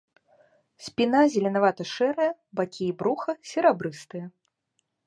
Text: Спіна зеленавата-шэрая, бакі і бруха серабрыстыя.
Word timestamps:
Спіна 0.85 1.21
зеленавата-шэрая, 1.35 2.31
бакі 2.61 2.83
і 2.87 2.91
бруха 3.03 3.31
серабрыстыя. 3.53 4.25